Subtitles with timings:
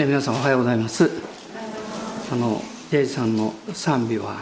[0.00, 1.10] え皆さんおはようございます。
[2.32, 4.34] あのジェイさんの賛美は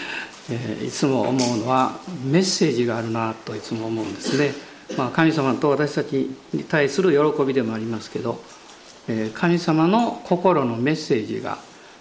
[0.48, 4.54] え、いつも思うのはメッセージがあるなといつも思うんですね、
[4.96, 8.42] まあ、神様と私たちに対する喜びでもありますけど、
[9.06, 11.58] え、神様の心のメッセージが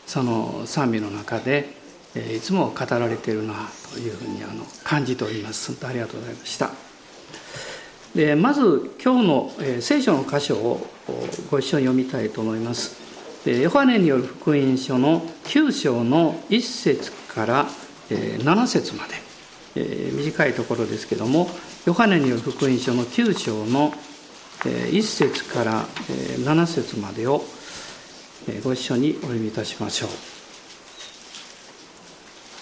[0.08, 1.76] その賛美の中で、
[2.16, 5.74] え、いつも語られているなというふうにあの感じております。
[5.84, 6.83] ありがとうございました。
[8.16, 10.86] でまず今日の、えー、聖書の箇所を
[11.50, 13.02] ご一緒に読みたいと思います。
[13.46, 17.68] ヨハネによる福音書の9章の1節から
[18.10, 19.06] 7節ま
[19.76, 21.50] で短いところですけども
[21.86, 23.92] ヨハネによる福音書の9章の
[24.62, 27.44] 1節から7節までを
[28.64, 30.08] ご一緒にお読みいたしましょ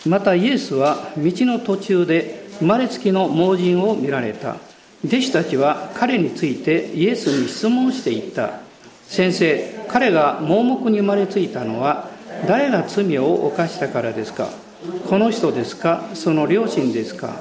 [0.05, 0.09] う。
[0.09, 4.70] またイエスは道の途中で生まれつきの盲人を見られた。
[5.03, 8.59] 弟子たちは彼についてイエスに質問していった。
[9.07, 12.09] 先生彼が盲目に生まれついたのは
[12.47, 14.49] 誰が罪を犯したからですか？
[15.09, 16.09] この人ですか？
[16.13, 17.35] その両親ですか？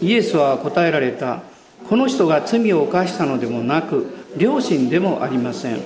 [0.00, 1.42] イエスは答えられた。
[1.88, 5.80] この人が罪を犯したのでもなく両親でもありません。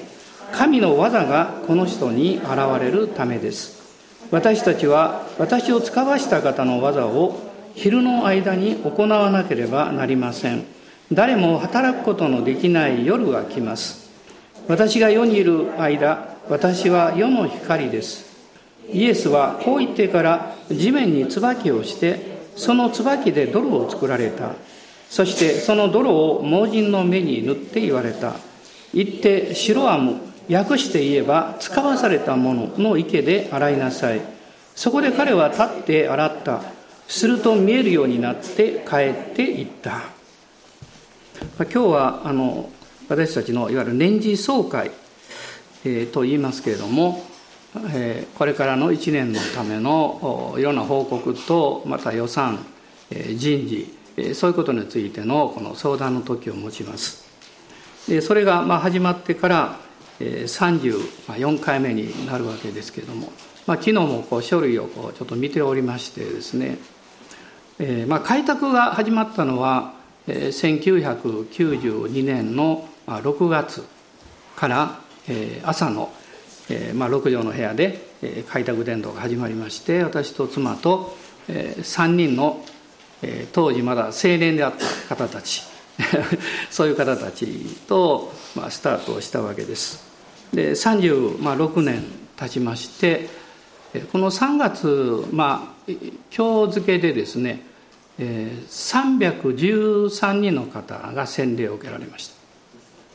[0.52, 3.82] 神の技がこの人に現れるためです。
[4.30, 7.41] 私たちは私を使わした方の技を
[7.74, 10.75] 昼の間に行わなければなりません。
[11.12, 14.10] 誰も働くことのできない夜が来ます。
[14.66, 18.26] 私が世にいる間私は世の光です。
[18.92, 24.52] イエスはこう言ってから地面に椿をしてその椿で泥を作られた。
[25.08, 28.34] そしてその泥を盲人の目に塗って言われた。
[28.92, 30.20] 言って白アム
[30.50, 34.20] 訳して言えば使わされたものの池で洗いなさい。
[34.74, 36.62] そこで彼は立って洗った。
[37.08, 38.96] すると見えるようになって帰
[39.32, 40.16] っていった。
[41.58, 42.70] 今日はあの
[43.08, 44.90] 私たちのいわゆる年次総会、
[45.84, 47.24] えー、と言いますけれども
[47.92, 52.58] えこれからの1年のためのいろんな報告とまた予算
[53.10, 57.26] 人事そういうことについてのこの相談の時を持ちます。
[58.08, 59.78] でそれがまあ始まってから
[60.20, 63.30] 34回目になるわけですけれども、
[63.66, 66.78] まあ、昨日もこう書類をこうちょっと見ておりましてですね、
[67.78, 69.95] えまあ、開拓が始まったのは
[70.26, 73.84] 1992年の6月
[74.56, 75.00] から
[75.64, 76.12] 朝の
[76.69, 81.16] えーまあ、6畳の部屋で、えー、開拓伝道が始まりまして私と妻と、
[81.48, 82.64] えー、3人の、
[83.22, 84.75] えー、当時まだ青年であっ
[85.09, 85.62] た方たち
[86.70, 87.47] そういう方たち
[87.87, 90.04] と、まあ、スタートをしたわけです。
[90.53, 92.04] で36年
[92.37, 93.28] 経ちまして
[94.12, 95.93] この3月、まあ、
[96.37, 97.64] 今日付でですね
[98.19, 102.34] 313人の方が洗礼を受けられました。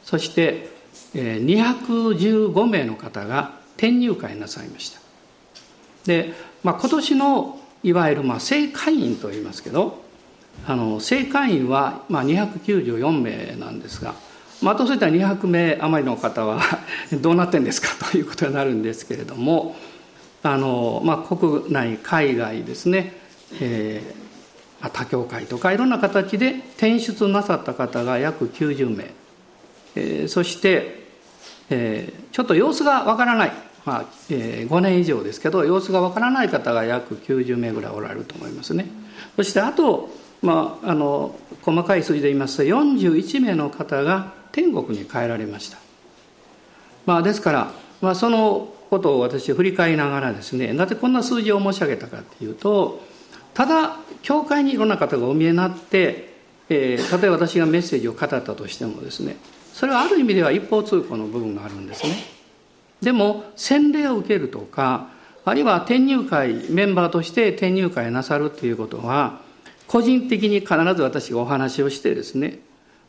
[0.03, 0.69] そして
[1.15, 4.99] 215名の方が転入会なさいました。
[6.05, 10.01] で、まあ、今年のいわゆるまあ正会員といいますけど
[10.67, 14.13] あの正会員はまあ294名なんですが、
[14.61, 16.61] まあ、とそういった200名余りの方は
[17.21, 17.87] どうなってんですか？
[18.11, 19.75] ということになるんですけれども
[20.43, 23.13] あの、まあ、国内海外ですね、
[23.59, 24.20] えー、
[24.89, 29.11] 他教会とかいろんな形で転出なさった方が約90名、
[29.95, 31.01] えー、そして
[31.71, 33.51] えー、ちょっと様子がわからない、
[33.85, 38.87] まあえー、5年以上ですけど様子がわからない方が約90名ぐらいおられると思いますね。
[39.37, 40.09] そしてあと、
[40.41, 45.77] まあ、あの細かい数字で言いますと41名の方が天国に帰られました、
[47.05, 47.71] まあ、ですから、
[48.01, 53.01] まあ、そのことを私振り返りながらですねなぜこんな数字を申し上げたかっていうと
[53.53, 56.33] ただ教会にいろんな方がお見えになって、
[56.69, 59.37] えー、例えば私がメッセージを語ったとしてもですね
[59.73, 62.15] それはある意味では一方通行の部分があるんですね。
[63.01, 65.09] でも洗礼を受けるとか
[65.43, 69.41] あるいは転入会メンバーとして転入会なさるっていうことは
[69.87, 72.59] 個人的に必ず私がお話をしてですね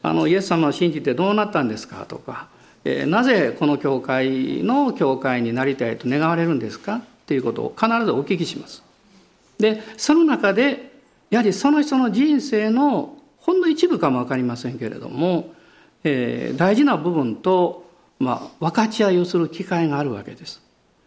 [0.03, 2.49] あのイエス様を信じてどうなったんですかとか、
[2.85, 8.83] えー、なぜこの教会の教会になりたいと願われるんですかっていうことを必ずお聞きします。
[9.63, 10.93] でその中で
[11.31, 15.55] やはりその人の人生のほんの一部かも分かりませんけれども
[16.05, 17.89] えー、大事な部分と、
[18.19, 20.61] まあ、分かち合いをする機会があるわけです。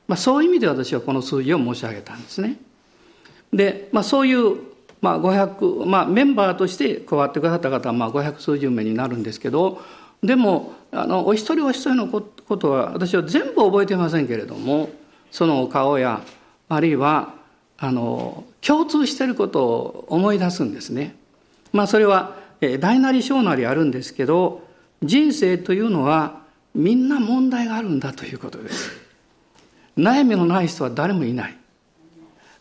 [0.07, 2.57] まあ、そういう意味で私はこの数字を申し上げたんですね。
[3.51, 4.57] で、まあ、そういう、
[5.01, 9.81] まあ、500、まあ、メンバーとして加わってくださった方は、まあ、500数十名になるんですけど、
[10.23, 14.89] でも、あの、お一人お一人のことは、私は全部覚えてませんけれども、
[15.31, 16.21] そのお顔や、
[16.69, 17.34] あるいは、
[17.77, 21.15] あの、共通していることを思い出すんですね。
[21.73, 22.35] まあ、それは、
[22.79, 24.65] 大なり小なりあるんですけど、
[25.03, 26.41] 人生というのは
[26.73, 28.91] みんな問題があるんだということです。
[29.97, 31.57] 悩みのない人は誰もいない。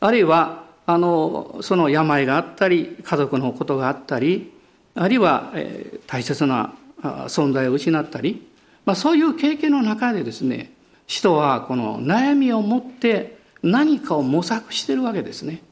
[0.01, 4.53] あるいは、あの、その病があったり、家族のことがあったり、
[4.95, 8.47] あるいは、え、大切な存在を失ったり、
[8.85, 10.73] まあ、そういう経験の中でですね、
[11.07, 15.63] 人はこの悩みを持って何かを模索してるわけですね。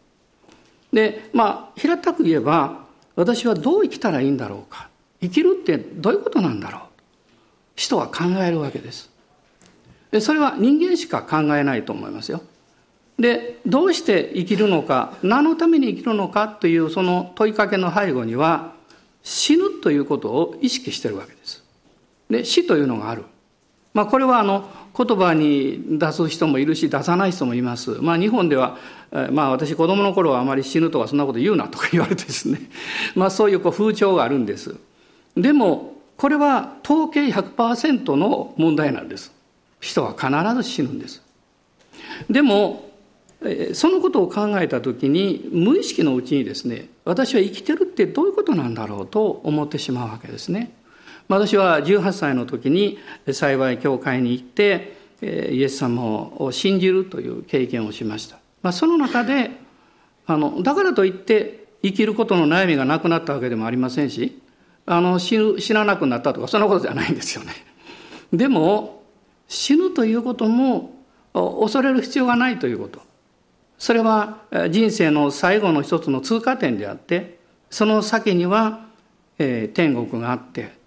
[0.92, 4.88] で、まあ、平たく言えば、私はどう生きたらいいんだろうか。
[5.20, 6.82] 生きるってどういうことなんだろう。
[7.76, 9.10] 人は考えるわけです。
[10.10, 12.42] でそれは人間しか考えないと思いますよ。
[13.18, 18.72] でどうして生きるのか何のために生きるのかというその問いかけの背後には
[19.22, 21.62] 死ぬということを意識してるわけです。
[22.30, 23.24] で死というのがある。
[23.94, 27.92] まあ、これはあの言葉に出す人もいるし出さない人もいます。
[28.02, 28.76] まあ、日本では、
[29.30, 32.60] まあ、私子供の頃はあまり死ぬとかそんなこと言うなとか言われてですね、
[33.16, 34.76] まあ、そういうこう風潮があるんです。
[35.36, 39.32] でもこれは統計100%の問題なんです。
[39.80, 41.22] 人は必ず死ぬんです。
[42.30, 42.92] でも、
[43.74, 50.72] そのことを考えた時に無意識のうちにですね私は生きてるってどういうことなんだろうと思ってしまうわけですね。
[51.32, 52.98] 私は18歳の時に
[53.32, 54.92] 幸い教会に行って
[55.22, 56.02] イエス様
[56.36, 58.38] を信じるという経験をしました。
[58.60, 59.50] まあ、その中で
[60.26, 64.42] あのだからといって生きることの悩みがなくなったわけでもありませんし
[64.84, 67.52] あの死ぬ死ななくなったとかそんなことじゃないんですよね。
[68.30, 69.02] でも
[69.48, 70.94] 死ぬということも
[71.32, 73.00] 恐れる必要がないということ。
[73.78, 77.38] それは人生の最後の一つの通過点であって
[77.70, 78.86] その先には、
[79.38, 80.81] えー、天国があって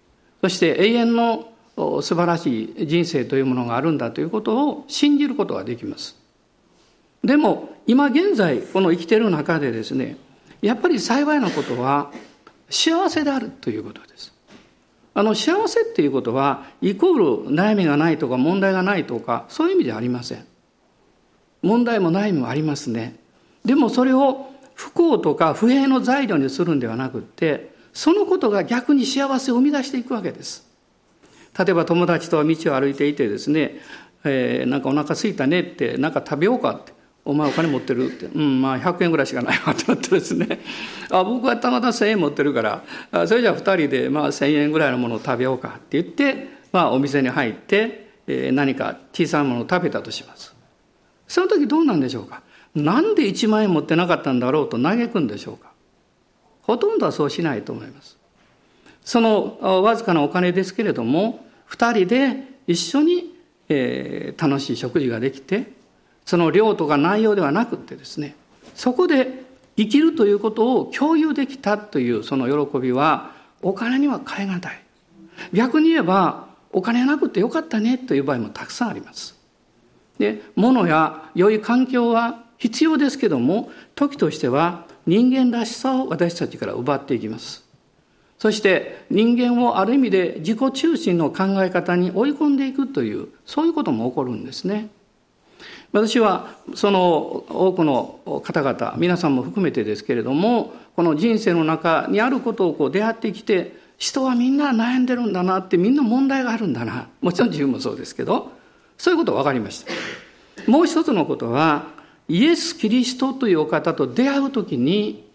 [0.45, 6.15] そして永遠の素晴らしい人生というものがあるんだということを信じることができます。
[7.23, 10.17] でも今現在この生きている中でですね
[10.61, 12.11] やっぱり幸いなことは
[12.69, 14.35] 幸せであるということです。
[15.15, 20.45] あの幸せっていうことはイコール悩みがないとか問題がないとかそういう意味じゃありません。
[21.63, 23.15] 問題も悩みもありますね。
[23.65, 30.67] でもそれを不幸とか不平の材料にするんではなくってそのことが逆に幸せを生み出していくわけです。
[31.57, 33.77] 例えば友達と道を歩いていてですね、
[34.25, 36.93] えー、なんかお腹すいたねってなんか食べようかって
[37.23, 38.25] お前お金持ってるって。
[38.25, 40.59] うん、まあ100円ぐらいしかないわってなってですね。
[41.09, 50.53] あ、僕はたまたま1000円持ってるから、あそれじゃあ2人でまあ1000円ぐらいのものを食べようかって言って、まあお店に入って、えー、何か小さなものを食べたとします。
[51.29, 52.41] その時どうなんでしょうか？
[52.75, 55.71] なんで1万円持ってなかったんだろうと嘆くんでしょうか？
[56.65, 58.17] ほとんどはそうしないと思います。
[59.03, 63.35] そのわずかなお金ですけれども、2人で一緒に、
[63.69, 65.75] えー、楽しい食事ができて、
[66.25, 68.35] その量とか内容ではなくてですね
[68.73, 69.45] そこで
[69.77, 73.31] 生きるということを共有できたというその喜びは
[73.61, 74.61] お金には代え難い
[75.53, 79.35] 逆に言えばお金なくてよかったねという場合もたくさんあります
[80.17, 87.63] で物や良い環境は必要ですけども時としては人間らしさを私たちから奪っていきます。
[88.37, 94.89] そして人間をある意味で自己中心の考え方に追い込んでいくというそういうことも起こるんですね。
[95.91, 107.07] 私はその多くの方々皆さんも含めてですけれどもこの人生の中にあることをこう出会ってきて人はみんな悩んでるんだなってみんな問題があるんだな。
[107.21, 108.51] もちろん自分もそうですけど
[108.97, 110.69] そういうこと分かりました。
[110.69, 111.94] もう一つのことは
[112.27, 115.27] イエス・キリストというお方と出会う時に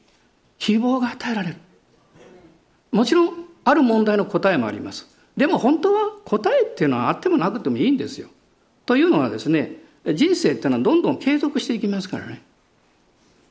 [0.59, 1.57] 希望が与えられる。
[2.93, 5.09] もちろんある問題の答えもあります。
[5.37, 8.29] でも本当は答えっていうのはあってもなくてもいいんですよ。
[8.87, 12.43] というのはですね人生っていうのはどんどん継続していきますからね。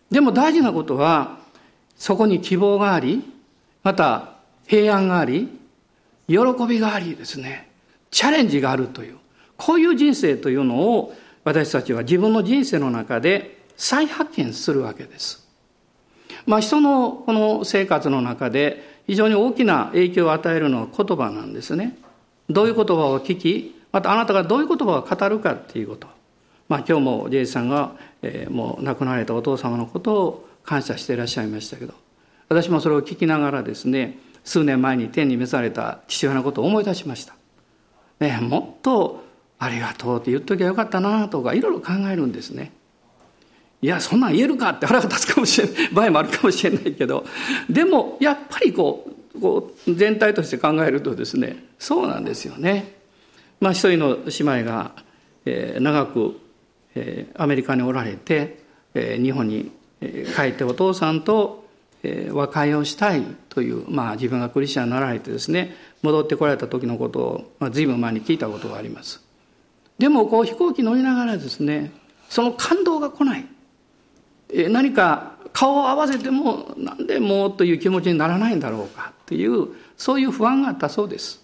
[0.10, 1.38] でも大事なことは、
[1.96, 3.24] そこに希望があり、
[3.84, 4.34] また
[4.66, 5.50] 平安があり、
[6.28, 7.70] 喜びがありですね、
[8.10, 9.18] チャレンジがあるという、
[9.58, 15.48] こういう人生というのを私たちは自分の人生の中で再発見するわけです。
[16.46, 21.98] まあ人のこの生活の中で非常に大きな影響を与えるのは言葉なんですね。
[22.50, 26.08] どういう言葉を聞き、またあなたがどういう言葉を語るかっていうこと。
[26.70, 31.96] まあ、今日もジェイさんが、えー、もう亡くなられたお父様のことを感謝していらっしゃいましたけど
[32.48, 37.36] 私もそれを聞きながらですね数年前に天に召された父親のことを思い出しました。
[38.20, 39.24] ね、もっと
[39.60, 42.72] ありがとうって言っときゃよかったなとかいろいろ考えるんですね。
[43.82, 47.26] いや、そんなん言えるかって腹が立つかもしれない 場合もあるかもしれないけど、
[47.70, 52.96] でもやっぱりこう、こう全体として考えるとですね、そうなんですよね。
[53.60, 54.92] まあ一人の姉妹が、
[55.46, 56.40] えー、長く
[57.36, 58.60] アメリカにおられて
[58.94, 59.72] 日本に
[60.36, 61.66] 帰ってお父さんと
[62.32, 69.29] 和解をしたいという、まあ、自分がクリスチャンになられてですね戻ってこられた時のことを、まあ、随分前に聞いたことがあります
[70.00, 71.92] でもこう飛行機乗りながらですね
[72.30, 73.46] その感動が来ない。
[74.70, 81.44] 何か顔を合わせてもなんでもうという気持ちにならないんだろうかというそういう不安があったそうです。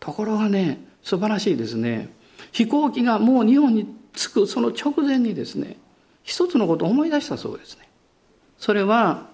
[0.00, 2.14] ところがね素晴らしいですね。
[2.52, 5.76] 飛行機がもう日本に着くその直前にですね
[6.22, 7.88] 一つのことを思い出したそうですね。
[8.58, 9.26] それは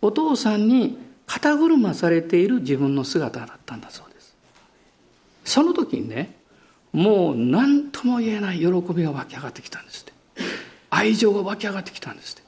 [0.00, 4.36] お父さんに肩車されている自分の姿だったんだそうです。
[5.44, 6.36] その時にね
[6.92, 10.12] もう何とも言えない喜びが湧き上がってきたんですって。
[10.90, 12.42] 愛情が湧き上がってきたんですって。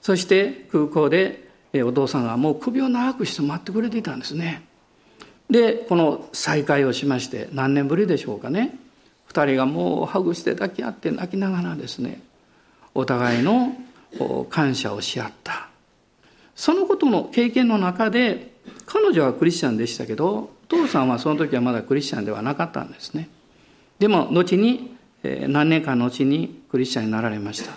[0.00, 1.48] そして空港で
[1.84, 4.62] お父さんがもう首を長くして待ってくれていたんですね。
[5.50, 8.78] でこの再会をしまして何年ぶりでしょうかね。
[9.32, 12.22] 2人がもうハグして抱き合って泣きながらですね
[12.94, 13.76] お互いの
[14.48, 15.68] 感謝をし合った。
[16.54, 18.52] そのことの経験の中で
[18.86, 23.28] 彼女はクリスチャンでしたけどお父さんはその時はまだクリスチャンではなかったんですね。
[23.98, 27.72] でも後に何年間の後にクリスチャンになられました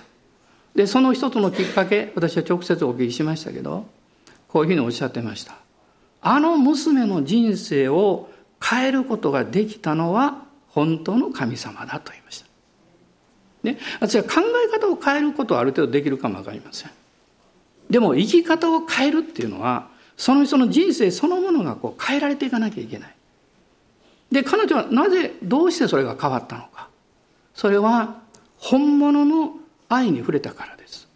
[0.76, 3.86] でその一つのきっかけ私は直接お聞きしましたけど
[4.48, 5.56] こういうふうにおっしゃってました
[6.22, 8.30] あの娘の人生を
[8.64, 12.46] 変えることができたのは本当の神様だと言いました。
[13.64, 16.92] ね、私は考え方を変えることはある程度できるかもわかりません。
[17.90, 23.16] でも生き方を変えるっていうのはその人の人生そのものがこう変えられていかなきゃいけない。
[24.32, 26.88] で彼女はなぜどうしてそれが変わったのか。
[27.54, 28.22] それは
[28.58, 29.54] 本物の
[29.90, 31.08] 愛に触れたからです。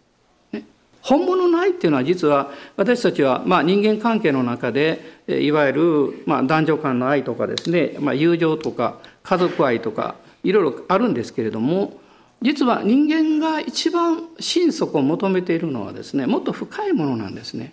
[0.52, 0.64] ね、
[1.00, 11.98] 本物の愛っていうのは実は私たちはまあ人間関係の中でいわゆるまあ男女間の愛とかですね、まあ、友情とか家族愛とかいろいろあるんですけれども
[12.42, 17.72] 実は人間が一番心底を求めているのはですねもっと深いものなんですね。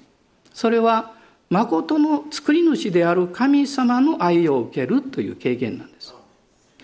[0.53, 1.11] それは
[1.53, 6.15] 誠の作り主である神様の愛を受けるという経験なんです。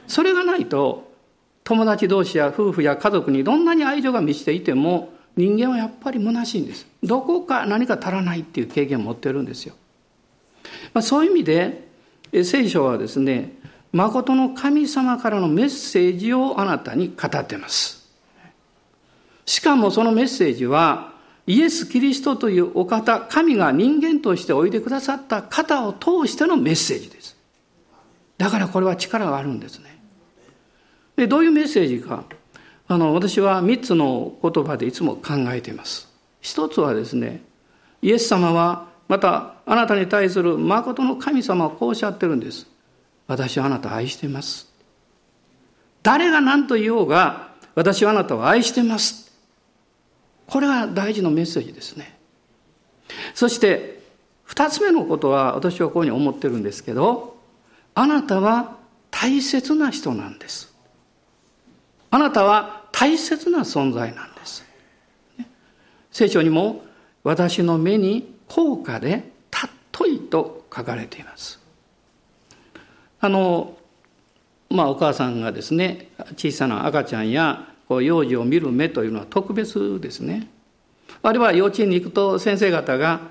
[0.07, 1.11] それがないと
[1.63, 6.85] 友達同士や夫婦や家族にどんなに愛情が満ちていても人間はやっぱり虚しいんです。
[7.01, 9.73] どこか何か足らないっていう経験を持ってるんですよ。
[10.93, 11.88] まあ、そういう意味で
[12.43, 13.53] 聖書はですね
[13.91, 18.07] 誠の神様からのメッセージをあなたに語ってます。
[19.47, 21.13] しかもそのメッセージは、
[21.50, 27.36] イエス・キリストというお方、神が人間としておいでくださった方を通してのメッセージです。
[28.38, 30.00] だからこれは力があるんですね。
[31.15, 32.24] で、どういうメッセージか。
[32.88, 36.08] あの、私は三つの言葉でいつも考えています。
[36.39, 37.41] 一つはですね、
[38.03, 42.68] イエス様は、またあなたに対する誠の神様をこうおっしゃってるんです。
[43.25, 44.72] 私はあなたを愛しています。
[46.03, 49.28] 誰が何と言おうが、私はあなたを愛してます。
[50.50, 52.18] これが大事なメッセージですね。
[53.34, 54.00] そして、
[54.44, 57.38] 二つ目のことは私はこういうふうに思ってるんですけど、
[57.94, 58.77] あなたは
[59.12, 60.74] 大切な人なんです。
[62.10, 64.65] あなたは大切な存在なんです。
[66.12, 66.84] 聖書にも、
[67.24, 71.60] 私の目に高価で尊いと書かれています。
[73.22, 73.77] あの
[74.70, 80.48] まあお母さんがですね小さな赤ちゃんや幼児を見る目というのは特別ですね。
[81.24, 83.22] あるいは幼稚園に行くと先生方が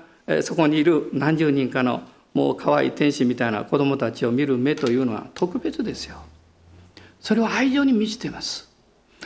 [0.41, 6.17] そこにいる何十人かのもう可愛い天使みたいな子供たちを見る目というのは特別ですよ。
[7.19, 8.69] それは愛情に満ちています。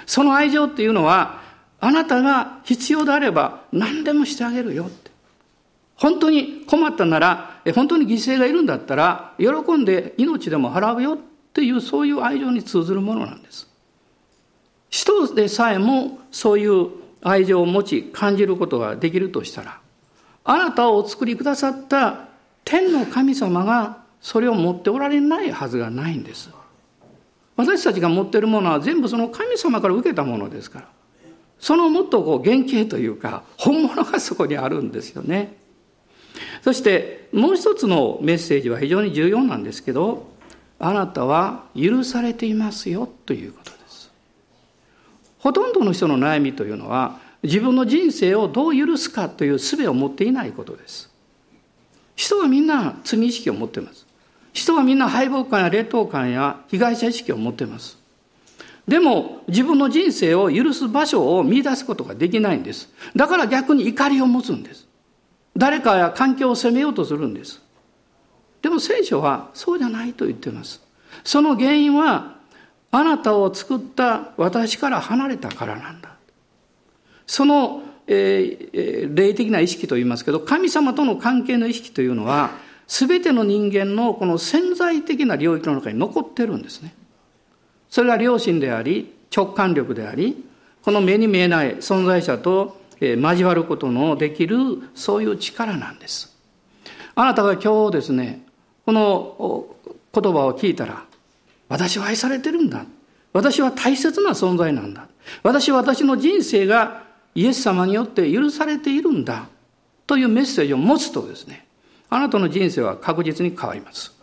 [0.06, 1.42] その愛情っていうのは
[1.80, 5.12] あなたが必要であれば何でもしてあげるよって。
[5.96, 9.48] 本当に困ったなら、本当に犠牲がいるんだったら、喜
[9.78, 11.18] んで命でも払うよっ
[11.54, 13.70] ていう、そういう愛情に通ずるものなんです。
[14.94, 16.90] 人でさえもそういう
[17.24, 19.80] 愛情を持ち感じることができるとしたら、
[20.44, 22.28] あなたをお作りくださった
[22.64, 26.52] 天の神様がそれを持っておられないはずがないんです。
[27.56, 30.88] 私たちが持っているものは全部その神様から受けたものですから。
[31.60, 35.58] そのもっとこう原型というか、本物がそこにあるんですよね。
[36.62, 40.28] そしてもう一つのメッセージは非常に重要なんですけど、
[40.78, 43.83] あなたは許されていますよということです。
[45.44, 51.12] ほとんどの人の悩みというのは、自分の人生をどう許すかという術を持っていないことです。
[52.16, 54.08] 人はみんな罪意識を持っています。
[54.54, 57.98] 人はみんな敗北感や劣等感や被害者意識を持っています。
[58.88, 62.90] でも自分の人生を許す場所を見出すことができないんです。
[63.14, 64.88] だから逆に怒りを持つんです。
[65.58, 67.62] 誰かや環境を責めようとするんです。
[68.62, 70.82] でも聖書はそうじゃないと言っています。
[71.26, 72.33] その原因は
[72.96, 76.16] あなたを作った私から離れたからなんだ。
[77.26, 82.52] その、えー、霊的な意識と言いますけど、神様との関係の意識というのは、
[82.86, 86.94] すべての人間のこの潜在的な領域の中に残ってるんですね。
[87.90, 90.46] それが良心であり、直感力であり、
[90.84, 94.58] この目に見えない存在者と交わることのできる、
[94.94, 96.38] そういう力なんです。
[97.16, 98.46] あなたが今日ですね、
[98.86, 99.66] この
[100.14, 101.06] 言葉を聞いたら、
[101.74, 102.86] 私は愛されてるんだ。
[103.34, 105.08] 私は大切な存在なんだ。
[105.42, 107.02] 私は私の人生が
[107.34, 109.48] イエス様によって許されているんだ。
[110.06, 111.66] というメッセージを持つとですね、
[112.12, 114.14] あなたの人生は確実に変わります。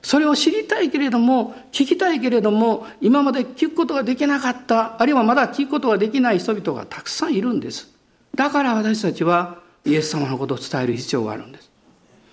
[0.00, 7.94] それを知りたいけれども、聞きたいけれども、今まで聞くことができなかった、あるいはまだ聞くことができない人々がたくさんいるんです。
[8.34, 11.70] だから私たちはイエス様のことを伝える必要があるんです。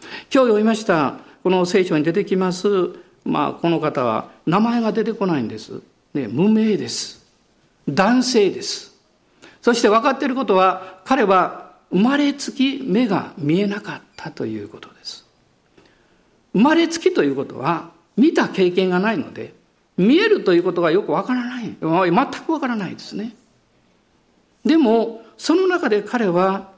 [0.01, 5.81] 今日読みました、この聖書に出てきます、まあ、この方は名前が出てこないんです。
[6.13, 7.25] ね、無名です。
[7.87, 8.93] 男性です。
[9.61, 15.23] そして分かっていることは、彼は生まれつき目が見えなかったということです。
[16.53, 19.53] 生まれつきということは見た経験がないので
[19.97, 23.35] 見えるということがよくわからない全くわからないですね
[24.63, 26.71] でもその中で彼は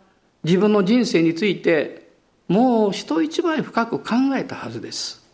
[0.43, 2.09] 自分の人生について
[2.47, 5.24] もう人一倍深く考えたはずです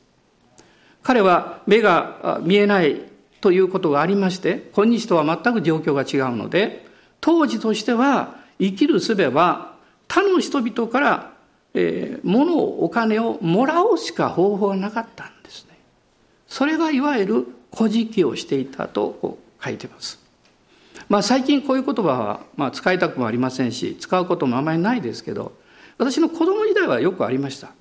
[1.04, 3.02] 彼は目が見えない
[3.42, 6.86] ということがありまして今日とは全く状況が違うので
[7.22, 9.76] 当時としては生きる術は
[10.08, 11.32] 他の人々から
[11.74, 15.78] えー、物をお金をもらうしか方法がなかったんですね。
[16.48, 20.20] それがいわゆる古事記をしていたと書いてます。
[21.08, 25.54] まあ最近こういう言葉は、まあ、使いたくもありませんし使うこともあまりないですけど
[25.98, 27.72] 私の子供時代はよくありました。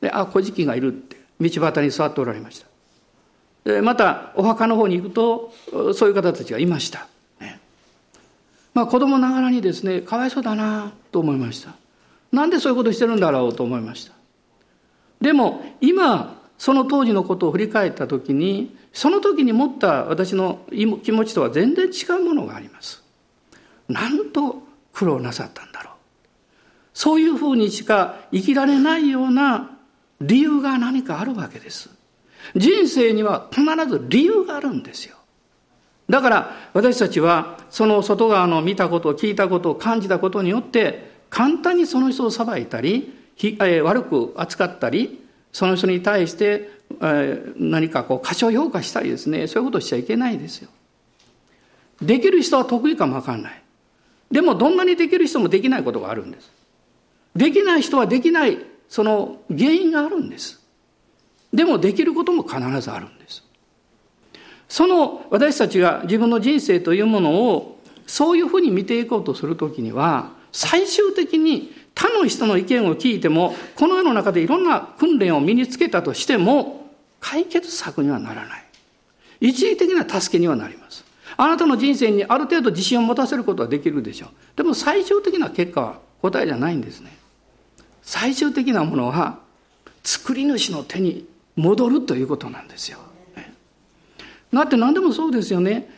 [0.00, 1.16] であ古事記がいるって
[1.50, 2.66] 道端に座っておられました。
[3.64, 5.52] でまたお墓の方に行くと
[5.94, 7.06] そういう方たちがいました。
[7.40, 7.60] ね、
[8.74, 11.74] まあ子供ながらにですねかわいそうだなと思いました。
[12.32, 14.12] なんでそういうことしてるんだろうと思いました。
[15.20, 20.60] でも今その当時のことを振り返った時にその時に持った私の
[21.02, 23.02] 気持ちとは全然違うものがあります。
[23.88, 25.94] なんと苦労なさったんだろう。
[26.92, 29.73] そういうふうにしか生きられないような
[30.26, 31.90] 理由が何かあるわけです。
[32.56, 35.16] 人生には必ず理由があるんですよ。
[36.08, 43.12] だから私たちはその外側の見たこと、聞いたこと、感じたことによって簡単にその人を裁いたり、
[43.82, 46.70] 悪く扱ったり、その人に対して
[47.56, 50.68] 何かこう過小評価したりですね、そういうことをしちゃいけないですよ。
[52.02, 53.62] できる人は得意かもわかんない。
[54.30, 56.50] でもどんなにできる人もできないことがあるんです。
[57.34, 58.58] できない人はできない、
[58.94, 60.62] その原因があるんです。
[61.52, 63.42] でもできることも必ずあるんです。
[64.68, 78.64] その私たちが自分の人生というものをそういうふうに見ていこうとするときには、最終的に他の人の意見を聞いても、この世の中でいろんな訓練を身につけたとしても、解決策にはならない。
[79.40, 81.04] 一時的な助けにはなります。
[81.36, 84.28] あなたの人生にある程度自信を持たせることはできるでしょう。
[84.56, 87.23] でも最終的な結果は答えじゃないんですね。
[88.04, 89.40] 最終的なものは、
[90.02, 92.98] 作り主の手に戻るということなんですよ。
[94.52, 95.88] だって何でもそうですよね。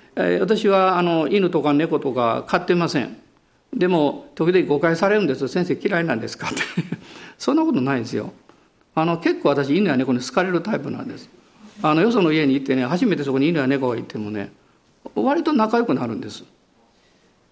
[0.40, 3.18] 私はあの犬とか猫とか飼ってません。
[3.76, 6.62] でも時々誤解されるんです先生嫌いなんですかって
[7.36, 8.32] そんなことないですよ
[8.94, 11.28] あの結構私犬や猫に好かれるタイプなんです
[11.82, 14.50] あのよその家に行ってね初めてそこに犬や猫がいてもね
[15.14, 16.44] 割と仲良くなるんです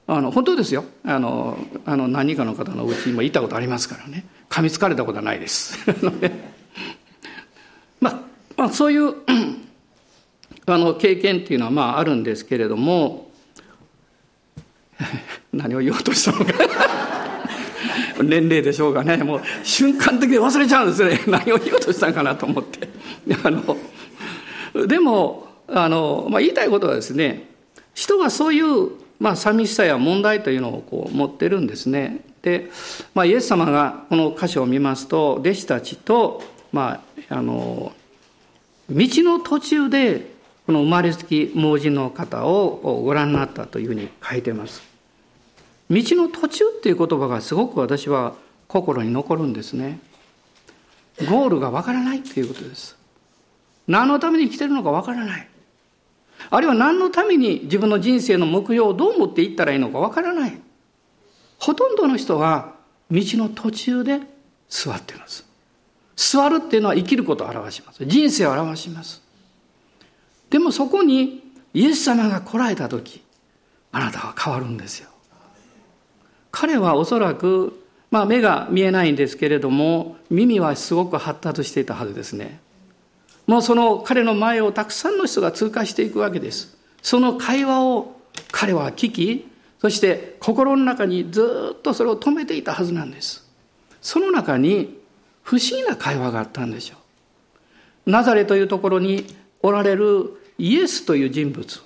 [0.07, 0.85] あの本当ですよ。
[1.05, 4.25] あのあの何人かの方のうちにも行ったことありますからね。
[4.51, 5.79] 噛みつかれたことはないです。
[8.01, 8.21] まあ、
[8.57, 9.15] まあ、そういう
[10.67, 13.31] あの経験っていうのはまああるんですけれども
[15.53, 16.53] 何を言おうとしたのか。
[18.23, 19.17] 年齢でしょうかね。
[19.19, 21.21] もう瞬間的に忘れちゃうんですね。
[21.27, 22.89] 何を言おうとしたのかなと思って。
[23.43, 23.77] あの
[24.87, 27.49] でもあの、まあ、言いたいことはですね
[27.95, 32.71] 人がそういう、まあ、寂しさや問題というのをこう持ってるんですねで、
[33.15, 37.01] まあ、イエス様がこの箇所を見ますと弟子たちと、ま
[37.31, 37.93] あ、あの
[38.91, 40.35] 道の途中で
[40.67, 44.83] この生まれつき盲人の方をご覧になったというふうに書いてます。
[45.91, 48.35] 道の途中っていう言葉がすごく私は
[48.67, 50.01] 心に残るんですね。
[51.29, 52.97] ゴールがわからないっていうことです。
[53.87, 55.49] 何のために生きてるのかわからない。
[56.51, 60.61] あるいは何のために自分の人生の目標をどう持っていったらいいのかわからない。
[61.59, 62.75] ほとんどの人は
[63.11, 64.21] 道の途中で
[64.69, 65.45] 座っています。
[66.17, 68.05] 座るっていうのは生きることを表します。
[68.05, 69.23] 人生を表します。
[70.51, 73.23] でもそこにイエス様が来られた時、
[73.91, 75.09] あなたは変わるんですよ。
[76.51, 82.61] 彼はおそらく、まあ目が見えないんですけれども、耳はすごく発達していたはずですね。
[83.47, 86.77] もうその彼の前をたくさんの人が通過していくわけです。
[87.03, 89.49] その会話を彼は聞き、
[89.81, 93.47] そして心の中にずっとそれを止めていたはずなんです。
[94.01, 94.99] その中に
[95.43, 96.97] 不思議な会話があったんでしょ
[98.07, 98.11] う。
[98.11, 99.27] ナザレというところに
[99.63, 101.83] おられるイエスという人物。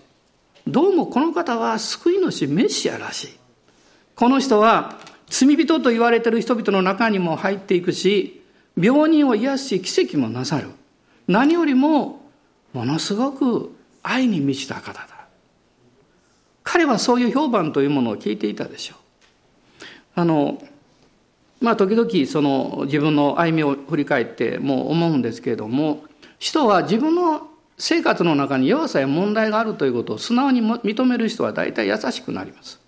[0.66, 3.28] どうもこの方は救い主メシアらしい。
[4.14, 8.42] この人は罪人と言われている人々の中にも入っていくし、
[8.76, 10.68] 病人を癒し奇跡もなさる。
[11.28, 12.22] 何よりも
[12.72, 15.06] ものすごく愛に満ちた方だ。
[16.64, 18.98] 彼はそういう評判というものを聞いていたでしょう。
[20.16, 20.62] あの、
[21.60, 26.04] まあ時々その自分の歩みを振り返ってもう思うんですけれども、
[26.38, 32.80] 人は自分の生活の中に弱さや問題があるということを素直に認める人は大体優しくなります。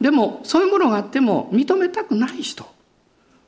[0.00, 2.66] でもそういうものがあっても認めたくない人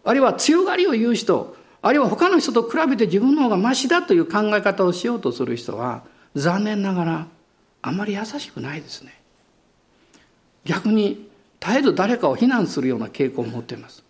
[0.04, 6.04] あるいは強がりを言う人あるいは他の人と比べて自分の方がましだという考え方をしようとする人は
[6.36, 7.26] 残念ながら
[7.82, 9.20] あまり優しくないですね。
[10.64, 11.28] 逆に
[11.60, 14.04] 絶えず誰かを非難するような傾向を持っています。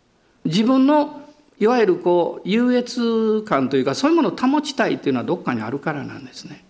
[0.44, 1.22] 自分の
[1.58, 6.64] いわゆるこう優越感というかそういうものを保ちたいというのはどっかにあるからなんですね。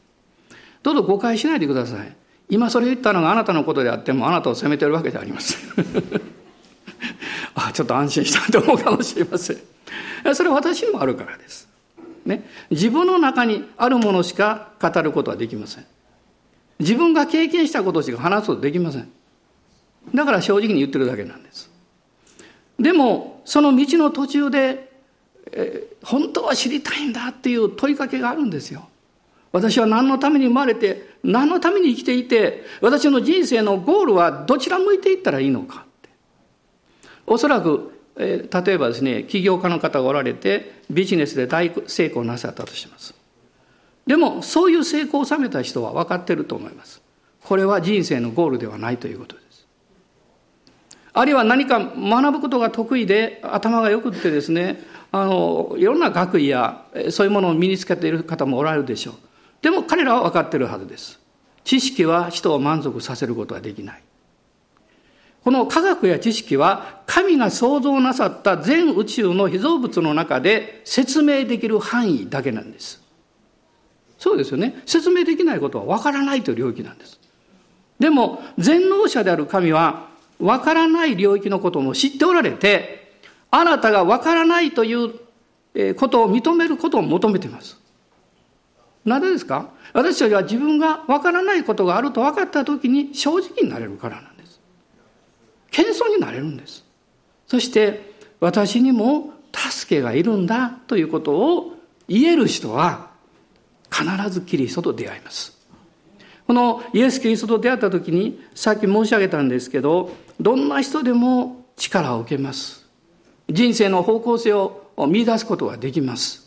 [0.84, 2.16] どうぞ誤解しないでください。
[2.48, 5.60] 今それ言ったのがあなたのことであってもあなたを責めてるわけじゃありません。
[7.54, 9.58] あちょっと安心したと思うかもしれません。
[10.34, 11.68] それは私にもあるからです。
[12.24, 15.86] ね、自分の中にあるものしか語ることはできません。
[16.78, 19.10] 自分が経験したことしか話すことできません。
[20.14, 21.70] だから正直に言ってるだけなんです。
[22.78, 24.92] でも、その道の途中で、
[25.52, 28.88] えー、本当は知りたいんだっていう問いかけがあるんですよ。
[29.52, 36.08] 私は何のために生まれて、何のために生きていて、私の人生のゴールはどちら向いていったらいいのかって。
[37.26, 43.14] おそらく、例えばですね、起業家の方がおられて、ビジネスで大成功なさったとします。
[44.06, 47.00] でも、そういう成功を収めた人は分かってると思います。
[47.42, 49.66] これは人生のゴールではないということです。
[51.14, 59.14] あるいは何か学ぶことが得意で、頭が良くってですね、あの、いろんな学位や、そういうものを身につけている方もおられるでしょう。
[59.62, 61.20] でも彼らは分かってるはずです。
[61.64, 64.02] 知識は人を満足させることはできない。
[65.44, 73.02] この科学や知識は神が創造なさった全宇宙の被造物の中で説明できる範囲だけなんです。
[74.18, 74.80] そうですよね。
[74.86, 77.18] 説明できないことは分からないという領域なんです。
[77.98, 83.18] でも全能者である神は分からない領域のことも知っておられて、
[83.50, 85.14] あなたが分からないという
[85.96, 87.80] ことを認めることを求めています。
[89.04, 89.70] なぜですか？
[89.92, 94.31] 私たちは自分がわからないことがあると分かった時に正直になれるからなんです。
[95.72, 96.84] 謙遜になれるんです。
[97.48, 101.76] そして私にも助けがいるんだということを
[102.08, 103.10] 言える人は
[103.90, 105.58] 必ずキリストと出会います。
[106.46, 112.86] このイエス・キリストと出会った時にさっき申し上げたんですけどどんな人でも力を受けます。
[113.48, 116.42] 人生の方向性を見出すことができます。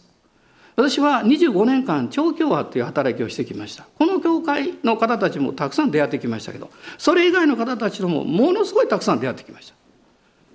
[0.76, 9.76] 私は25年間調教派という働きをしてきましたこの教会の方たちもたくさん出会ってきましたけどそれ以外の方たちともものすごいたくさん出会ってきました。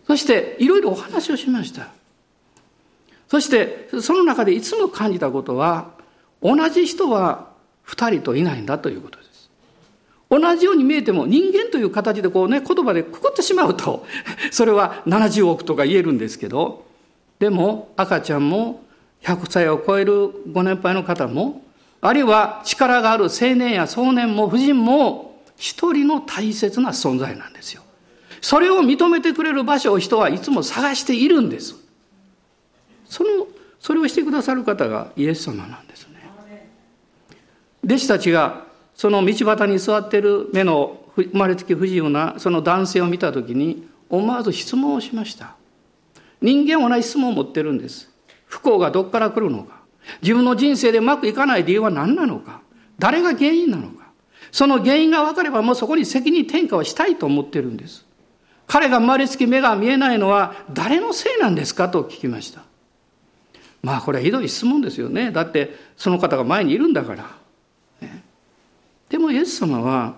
[0.06, 1.88] そしていろいろお話をしました。
[3.28, 5.90] そしてその中でいつも感じたことは
[6.42, 7.48] 同じ人は
[7.86, 9.50] 2人といないんだということです。
[10.30, 14.06] 同じように見えても人間という形でこうね言葉でくくってしまうと
[14.52, 16.84] それは70億とか言えるんですけど
[17.40, 18.84] でも赤ちゃんも
[19.22, 21.62] 100歳を超えるご年配の方も、
[22.02, 27.82] あるいは力がある青年や壮年も婦人も一人の大切な存在なんですよ。
[28.40, 31.74] それを認めてくれる場所を人はいつも探しているんです。
[33.04, 33.46] その、
[33.78, 36.30] それをしてくださる方がイエス様なんですね。
[37.84, 45.54] 弟子たちがその道端に座っている目の生まれつき不自由なその男性を見た時に思わず質問をしました。
[46.40, 48.10] 人間は同じ質問を持ってるんです。
[48.46, 49.79] 不幸がどこから来るのか
[50.22, 52.62] 自分の人生でうまくいかない理由は何なのか？
[52.98, 54.10] 誰が原因なのか？
[54.50, 58.04] その原因が分かればもうそこに責任転嫁をしたいと思ってるんです。
[58.66, 62.62] 彼が生まれつき目が見えないのは誰のせいなんですかと聞きました。
[63.82, 65.30] まあこれはひどい質問ですよね。
[65.30, 67.30] だってその方が前にいるんだから。
[68.00, 68.22] ね、
[69.08, 70.16] でもイエス様は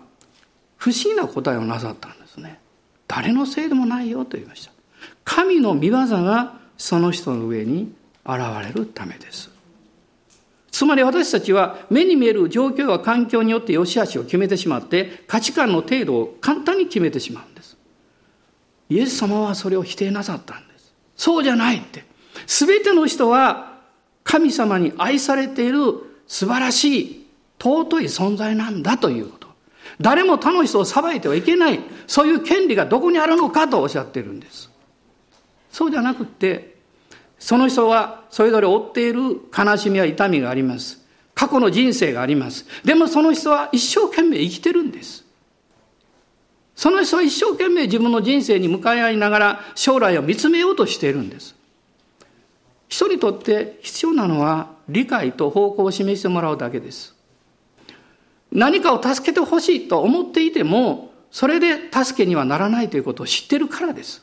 [0.77, 2.59] 不思議な答えをなさったんですね。
[3.07, 4.73] 誰のせいでもないよと言いました。
[5.25, 5.92] 神の御業
[6.25, 9.52] がその人の上に現れるためです。
[10.72, 17.76] つまり私たちは目に見える状況や環境によって良し悪しを決めてしまって価値観の程度を簡単に決めてしまうんです。
[18.88, 20.94] イエス様はそれを否定なさったんです。
[21.14, 22.04] そうじゃないって。
[22.46, 23.80] すべての人は
[24.24, 25.78] 神様に愛されている
[26.26, 27.26] 素晴らしい
[27.58, 29.48] 尊い存在なんだということ。
[30.00, 31.80] 誰も他の人を裁いてはいけない。
[32.06, 34.70] そういう権利がどこにあるのかとおっしゃってるんです。
[35.70, 36.71] そうじゃなくて、
[37.42, 39.20] その人はそれぞれ負っている
[39.57, 41.05] 悲しみや痛みがあります。
[41.35, 42.66] 過去の人生があります。
[42.85, 45.24] でもその人は一生懸命生きてるんです。
[46.76, 51.57] その人は一生懸命自分の人生に向かい合いながら将来を見つめようとしているんです。
[52.88, 57.12] 人にとって必要なのは理解と方向を示してもらうだけです。
[58.52, 64.22] 何かを助けてほしいと思っていても、それで助けにはならないということを知ってるからです。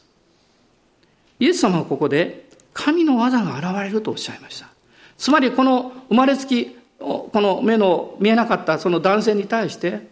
[1.41, 2.48] イエス様はここで、
[2.80, 4.70] 神の技が現れるとおっしゃいました。
[5.18, 10.08] つまりこの生まれつき、この目の見えなかったその男性に対して、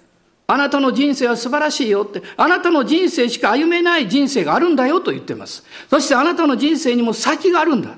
[0.48, 5.64] あなたの人生は素晴らしいよって、あなたの人生しか歩めない人生があるんだよと言ってます。
[5.90, 7.98] そしてあなたの人生にも先があるんだ。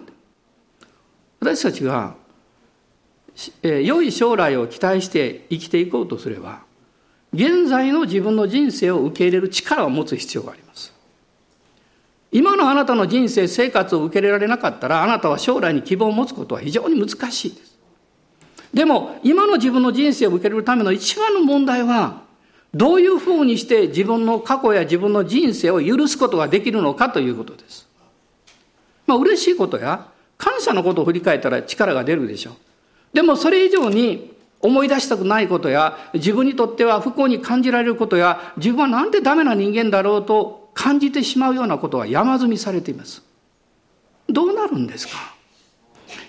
[1.40, 2.16] 私たちが
[3.64, 6.62] え良い将来を期待して生きていこうとすれば、
[7.34, 10.94] 現在の自分の人生を受け入れる力を持つ必要があります。
[12.32, 17.78] 今のあなたの人生、生活を受け入れられなかったら、あなたは将来に希望を持つことは非常に難しいです。
[18.74, 22.22] でも、今の自分の人生を受け入れるための一番の問題は、
[22.74, 27.88] どういうふうにして自分の過去や自分の人生を許すことができるのかということです。
[29.08, 30.06] まあ、嬉しいことや
[30.38, 32.54] 感謝のことを振り返ったら力が出るでしょう。
[33.12, 43.22] でもそれ以上に思い出したくないことや、自分にとっては不幸に感じられることや、自分はなんてダメな人間だろうと感じてしまうようなことは山積みされています。
[44.30, 45.36] どうなるんですか？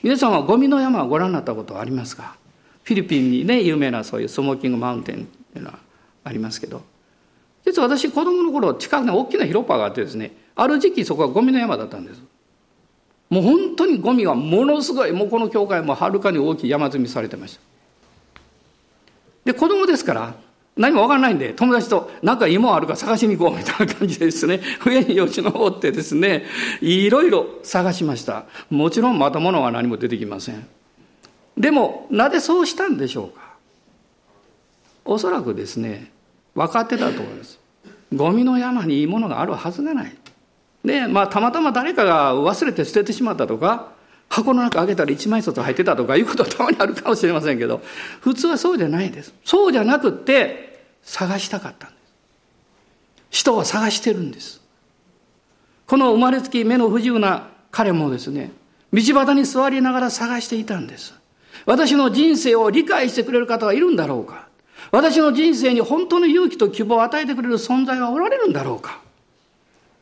[0.02, 2.34] 皆さんはゴミの山をご覧になったことはありますか？
[2.82, 5.18] フィリピンにね、有名なそういうスモーキングマウンテンっ
[5.52, 5.78] ていうのは
[6.24, 6.82] ありますけど、
[7.64, 12.20] 実は私子供の頃近くに大きな広場があってですね、ある時期そこはゴミの山だったんです。
[13.28, 17.60] もう本当にゴミがものすごいもうこの教会もはるかに大きい山積みされてました
[19.44, 20.34] で子供ですから
[20.80, 24.60] 何も分からないんで友達と何か芋あるか探しに行こうみたいな感じでですね。
[24.84, 26.46] 上によち登ってですね
[26.80, 28.46] いろいろ探しました。
[28.70, 30.66] もちろんまた物は何も出てきません。
[31.58, 33.50] でもなぜそうしたんでしょうか。
[35.04, 36.10] おそらくですね
[36.54, 37.60] 分かってたと思います。
[38.14, 40.16] ゴミの山にいいものがあるはずがない。
[40.82, 43.92] で、まあ、たまたま誰かが忘れて捨ててしまったとか、
[44.30, 47.82] 箱の中開けたら一枚札入ってたとかいうことはたまにあるかもしれませんけど、
[48.20, 49.34] 普通はそうじゃないです。
[49.44, 50.69] そうじゃなくって、
[51.02, 52.00] 探したかったんです。
[53.30, 54.60] 人は探してるんです。
[55.86, 58.52] この生まれつき目の不自由な彼もですね、
[58.92, 61.14] 道端に座りながら探していたんです。
[61.66, 64.48] 私の人生を理解してくれる方はいるんだろうか
[64.92, 69.00] 私の人生に本当の勇気と希望を与えてくれる存在はおられるんだろうか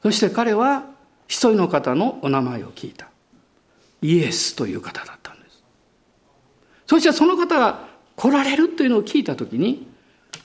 [0.03, 0.85] そして彼は
[1.27, 3.09] 一人の方のお名前を聞いた。
[4.01, 5.63] イエスという方だったんです。
[6.87, 9.88] そしてその方が来られるというのを聞いたときに、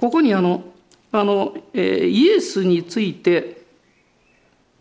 [0.04, 0.66] ここにあの、
[1.14, 3.62] あの、えー、イエスについて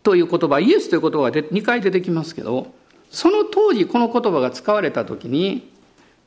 [0.02, 2.74] という言葉、イエスという言葉が2回出てきますけど、
[3.08, 5.70] その当時この言葉が使われたときに、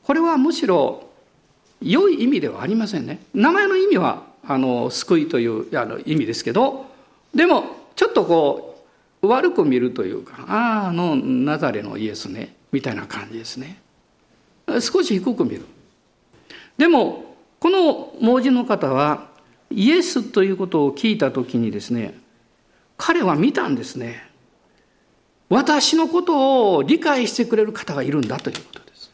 [0.02, 1.10] これはむしろ
[1.82, 3.18] 良い意味ではありませんね。
[3.34, 6.86] 名前の意味は、あの、救いというあの意味ですけど、
[7.34, 7.64] でも、
[7.96, 8.82] ちょっとこ
[9.20, 13.78] う悪く見るというかあああのナザレのイエスねみたいな感じですね
[14.80, 15.66] 少し低く見る
[16.78, 17.25] でも
[17.66, 19.26] この盲人の方は
[19.70, 22.16] イエスということを聞いた時にですね
[22.96, 24.22] 彼は見たんですね
[25.48, 29.10] 私のことを理解してくれる方がいるんだということです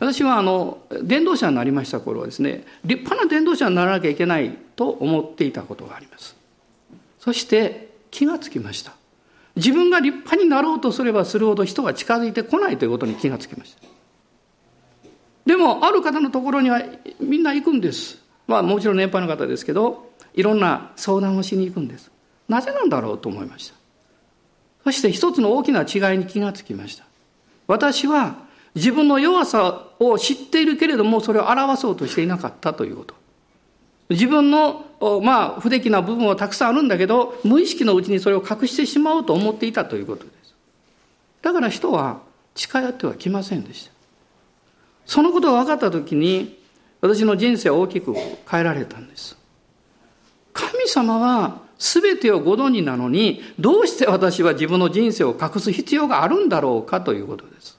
[0.00, 6.34] 私はあの伝道者になりました頃はですね立派な伝道者にならなきゃいけないと思っていたことがあります
[7.18, 8.94] そして気がつきました。
[9.54, 13.93] 自分が立派になろうとすればするほど人が近づいてこないということに気がつきました。
[15.46, 16.82] でも、ある方のところには
[17.20, 18.18] みんな行くんです。
[18.46, 22.10] まあもちろん年配の方ですけど、いろんな相談をしに行くんです。
[22.48, 23.74] なぜなんだろうと思いました。
[24.84, 27.04] そして一つの大きな違いに気がつきました。
[27.66, 28.36] 私は
[28.74, 33.14] 自分の弱さを知っているけれども、それを表そうとしていなかったということ。
[34.10, 34.84] 自分の、
[35.22, 40.54] まあ、不出来な部分はたくさんあるんだけど、無意識のうちにそれを隠してしまおうと思っていたということです。
[41.40, 42.20] だから人は
[42.54, 43.93] 近寄ってはきませんでした。
[45.06, 46.58] そのことが分かった時に、
[47.00, 48.14] 私の人生は大きく
[48.48, 49.36] 変えられたんです。
[50.52, 57.78] 神様は全てをご存知なのに、どうして私は自分の人生を隠す必要があるんだろうかということです。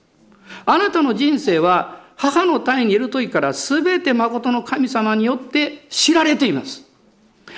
[0.66, 6.84] あなたの人生は母の体にいる時から全て誠の神様によって知られています。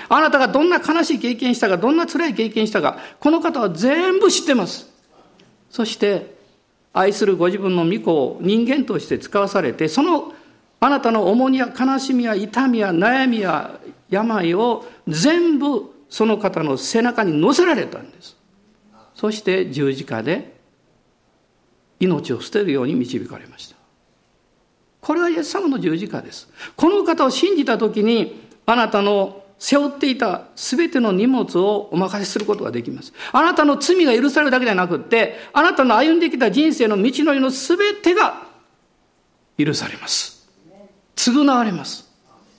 [0.09, 4.89] あなたがどんな悲しい経験したか、どんな辛い経験したか、この方は全部知ってます。
[5.69, 6.36] そして、
[6.93, 10.33] 愛するご自分の御子を人間として使わされて、その
[10.79, 18.37] あなたの重荷や悲しみや痛みや悩みや病を全部その方の背中に乗せられたんです。
[19.15, 20.55] そして十字架で
[21.99, 23.75] 命を捨てるように導かれました。
[25.01, 26.49] これはイエス様の十字架です。
[26.75, 33.11] この方を信じた時にあなたの背負っていた全ての荷物をお任せすることができます。
[33.31, 38.47] あなたの罪が許されるだけじゃなくって、あなたの歩んできた人生の道のりの全てが
[39.57, 40.47] 許されます。
[41.15, 42.07] 償われます。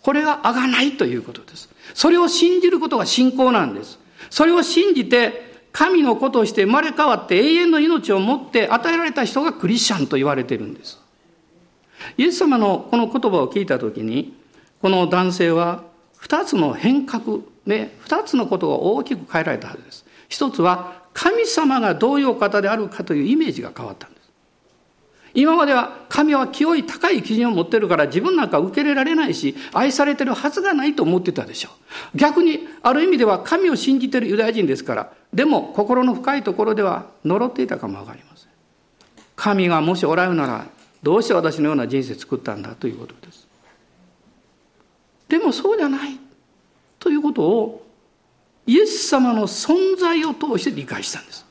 [0.03, 1.69] これがあがないということです。
[1.95, 3.99] それを信じることが信仰なんです。
[4.31, 10.99] それを信じて、神の子として生まれ変わって永遠の命を持って与えられた人がクリスチャンと言われているんです。
[12.17, 14.35] イエス様のこの言葉を聞いたときに、
[14.83, 15.85] この男性は
[16.29, 20.05] 二つの変革、ね、二つのことが大きく変えられたはずです。
[20.29, 24.31] 一つは、神様がどういうお方であるかというイメージが変わったんです。
[25.33, 31.71] 今までは神は清い高い基準を持ってるから自分なんか受け入れられないし、愛されてるはずがないと思ってたでしょ
[32.14, 32.19] う。
[32.19, 38.49] 逆に、ある意味では神を信じてるユダヤ人ですから、でも心の深いところでは呪っていたかもわかりません。
[39.35, 40.67] 神がもしおられるなら、
[41.03, 43.38] どうして私のような人生作ったんだということです。
[45.29, 46.19] でもそうじゃない
[46.99, 47.87] ということを
[48.67, 51.47] イエス様の存在を通して理解したんです。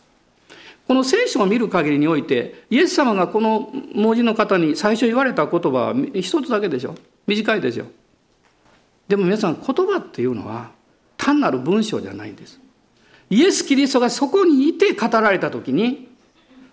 [0.88, 6.96] この聖書を見る限りにおいて、イエス様がこの文字の方に最初言われた言葉は一つだけでしょ。
[7.26, 7.88] 短いですよ。
[9.08, 10.72] でも皆さん、言葉っていうのは
[11.18, 12.60] 単なる文章じゃないんです。
[13.30, 16.08] イエス・キリストがそこにいて語られたときに、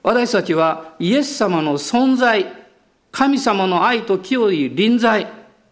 [0.02, 2.52] 私たちはイエス様の存在、
[3.10, 5.26] 神様の愛と清い臨在、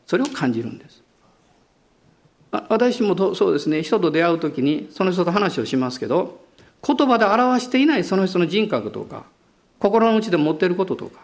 [0.07, 1.02] それを感じるんです。
[2.53, 3.83] 私もそうですね。
[3.83, 6.45] 人と出会う時にその人と話をしますけど
[6.87, 9.25] 言葉で表していないその人の人格とか
[9.79, 11.21] 心の内で持っていることとか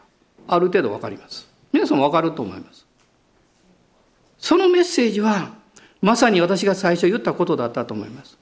[0.49, 1.47] ある程度分かります。
[1.71, 2.87] 皆さんも分かると思います。
[4.39, 5.51] そのメッセージは
[6.01, 8.39] まさに私が最初言ったことだったと思います。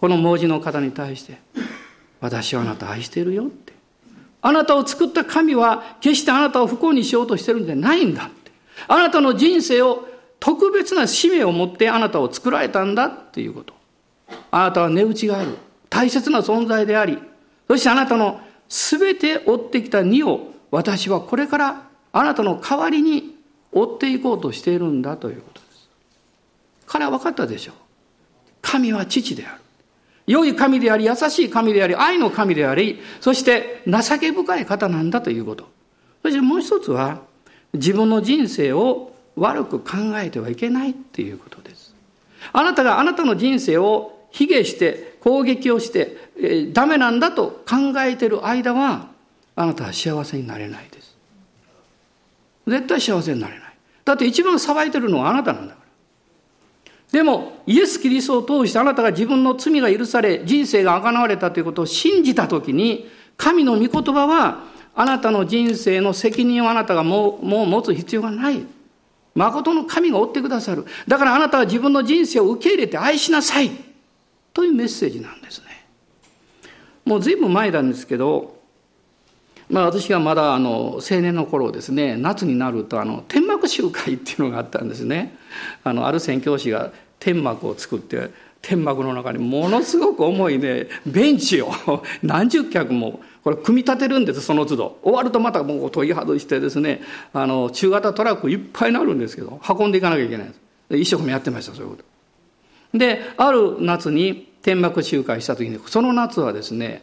[0.00, 1.38] この文字の方に対して
[2.20, 3.72] 私はあなた愛してるよって。
[4.40, 8.50] あなたを作った神は決してあなたを不幸にしようとしてるんじゃないんだって。
[8.88, 10.07] あなたの人生を
[10.40, 13.74] 特別な使命を持ってあなたを作られたんだっていうこと。
[14.50, 15.56] あなたは値打ちがある。
[15.90, 17.18] 大切な存在であり、
[17.66, 23.36] そしてあなたの全て追ってきた荷を私はこれからあなたの代わりに
[23.72, 25.88] 追っていこうとしているんだということです。
[26.86, 27.74] 彼は分かったでしょう。
[28.60, 29.60] 神は父である。
[30.26, 35.66] 良い神であり、優しい神であり、愛の神であり、そして情け深い方なんだということ。
[36.22, 37.22] そしてもう一つは、
[37.72, 41.94] 自分の人生を悪く考えてはいけないっていうことです。
[42.52, 49.08] あなたがあなたの人生を卑下して攻撃をして、えー、ダメなんだと考えてる間は
[49.56, 51.16] あなたは幸せになれないです。
[52.66, 53.68] 絶対幸せになれない。
[54.04, 55.88] だって一番騒いでるのはあなたなんだから。
[57.12, 68.66] でも、イエス・キリストを通してあなたが自分の罪が許され、人生が贖われたということを信じたときに、神の御言葉は、あなたの人生の責任をあなたがもうもう持つ必要がない。
[69.38, 70.84] 誠の神が追ってくださる。
[71.06, 73.70] だからあなたは自分の人生を受け入れて愛しなさい。
[74.52, 75.66] というメッセージなんですね。
[77.04, 78.58] もう随分前なんですけど、
[79.70, 85.36] まあ私がまだあの青年の頃ですね、夏になるとあの天幕集会っていうのがあったんですね。
[85.84, 88.30] あのある宣教師が天幕を作って
[88.62, 91.70] 天幕の中にものすごく重いねベンチを
[92.22, 94.98] 何十脚もこれ組み立てるんですその都度。
[95.02, 97.00] 終わるとまたもう取り外してですね
[97.32, 100.60] あの中型トラックいっぱいになるんですけど運んでいかなきゃいけないです。
[100.96, 102.02] 一生懸命やってましたそういうこ
[102.92, 102.98] と。
[102.98, 107.02] である夏に天幕集会した時にその夏はですね、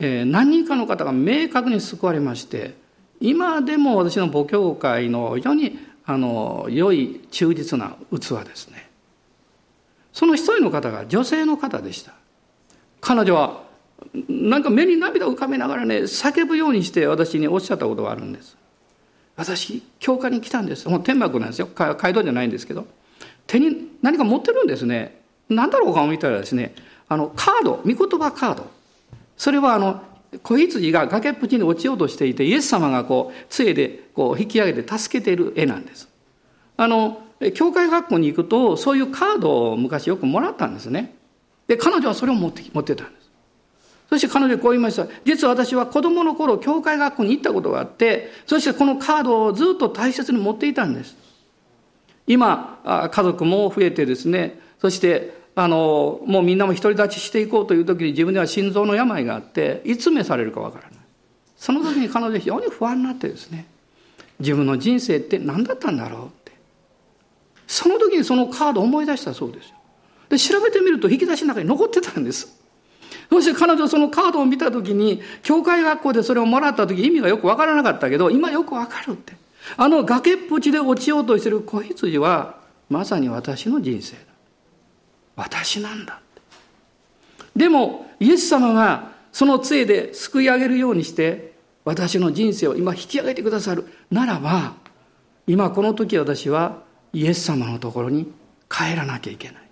[0.00, 2.74] えー、何人かの方が明確に救われまして
[3.20, 8.88] 今でも私の母教会の非常にあの良い忠実な器ですね。
[10.12, 12.12] その一人の方が女性の方でした。
[13.00, 13.62] 彼女は
[14.28, 18.56] なんか目に涙を浮かべながらね叫ぶようにして私におっしゃったことがあるんです。
[19.36, 20.88] 私教会に来たんです。
[20.88, 21.68] もう天幕なんですよ。
[21.74, 22.86] 街道じゃないんですけど。
[23.46, 25.20] 手に何か持ってるんですね。
[25.48, 26.74] 何だろうかを見たらですね
[27.08, 27.82] あのカード。
[27.84, 28.70] 御言葉カード。
[29.36, 30.02] それはあの
[30.42, 36.08] 子羊が崖っぷちに落ちようとしていてイエス様がこう杖でこう引き上げて助けている絵なんです。
[36.76, 37.22] あの
[37.54, 41.14] 教会学校に行くと、そういうカードを昔よくもらったんですね。
[41.68, 43.17] で、彼女はそれを持って持ってたんです。
[44.08, 45.06] そして彼女こう言いました。
[45.24, 51.16] 実は私は子供の頃、教会学校に行ったことがあって、そしてこのカードをずっと大切に持っていたんです。
[52.26, 60.98] 今、家族も増えてですね、そして、あの、もうみんなも独り立ちしていこうという時に自分では心臓の病があって、いつ召されるかわからない。
[61.58, 63.66] その時に彼女は非常に不安になってですね
[64.38, 66.52] 自分の人生って何だったんだろうって
[67.66, 69.74] その時にそのカードを思い出したそうですよ
[70.30, 72.56] で調べてみると引き出しの中に残ってたんです
[73.30, 79.34] そして彼女そのカードを見た時に教会学校でそれをもらった時意味がよくわからなかったけど今よくわかるって。
[79.76, 82.56] あの崖っぷちで落ちようとしてる子羊は
[82.88, 84.20] まさに私の人生だ。
[85.36, 86.20] 私なんだ
[87.54, 91.52] でもイエス様がその杖ですくい上げるようにして
[91.84, 93.86] 私の人生を今引き上げてくださる。
[94.10, 94.74] ならば
[95.46, 98.32] 今この時私はイエス様のところに
[98.68, 99.62] 帰らなきゃいけない。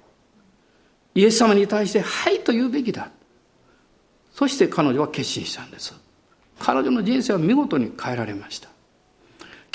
[1.15, 3.11] イエス様に対して「はい」と言うべきだ。
[4.37, 5.95] そして彼女は決心したんです
[6.59, 8.69] 彼女の人生は見事に変えられました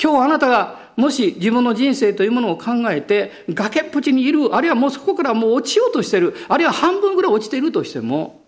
[0.02, 8.42] 今日あなたがもし自分の人生というものを考えて崖っぷちにいるあるいはもうそこからもう落ちようとしているあるいは半分ぐらい落ちているとしても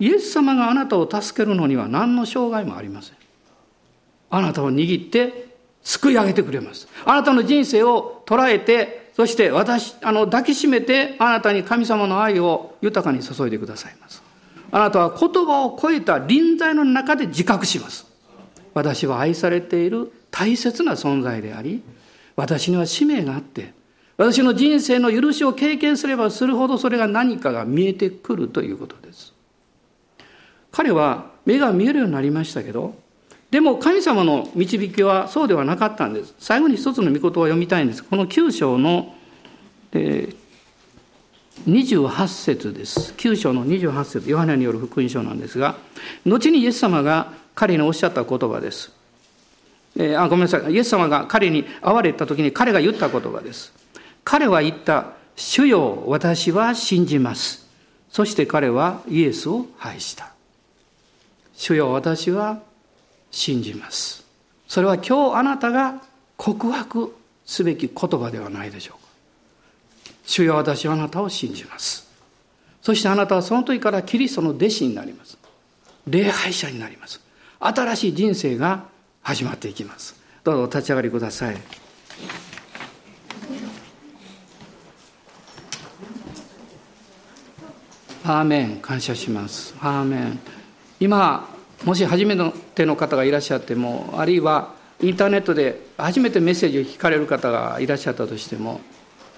[0.00, 3.16] イエス様があなたを助けるのには何の障害もありません。
[4.30, 5.48] あなたを握って
[5.82, 6.88] 救い上げてくれます。
[7.04, 14.27] あなたの人生を捉えて、そして私、あの、抱きしめて、あなたに神様の愛を豊かに注いでくださいます。
[14.70, 18.06] あなたは言葉を超えた臨在の中で自覚します。
[18.74, 21.82] 私は愛されている大切な存在であり、
[22.36, 23.72] 私には使命があって、
[24.16, 29.32] 私の人生の許しを経験すればするほどそれが何かが見えてくるということです。
[30.70, 32.94] 彼は目が見えるようになりましたけど、
[33.50, 36.34] でも神様の導きはそうではなかったんです。
[36.38, 38.04] 最後に一つの御言葉を読みたいんです。
[38.04, 39.14] この9章の、
[39.92, 40.36] えー、
[41.66, 43.14] 28節です。
[43.16, 45.76] 9章の28節、ヨハネによる福音書なんですが、
[46.26, 48.92] 後にイエス様が彼におっしゃった言葉です。
[49.96, 50.72] えー、あごめんなさい。
[50.72, 53.72] イエス様が彼に会われた時に彼が言った言葉です。
[54.24, 57.66] 彼は言った、主よ、私は信じます。
[58.10, 60.32] そして彼はイエスを拝した。
[61.54, 62.60] 主よ私は
[63.30, 64.24] 信じます。
[64.68, 66.02] それは今日あなたが
[66.36, 68.97] 告白すべき言葉ではないでしょう。
[70.28, 72.06] 主よ私はあなたを信じます。
[72.82, 75.38] そしてあなたはその時からキリストの弟子になります。
[76.06, 77.22] 礼拝者になります。
[77.58, 78.84] 新しい人生が
[79.22, 80.20] 始まっていきます。
[80.44, 81.56] どうぞお立ち上がりください。
[88.24, 89.74] アーメン感謝します。
[89.80, 90.38] アーメン
[91.00, 91.48] 今
[91.84, 92.36] もし初め
[92.74, 98.82] ての方がいらっしゃってもあるいはインターネットで初めてメッセージを聞かれる方がいらっしゃったとしても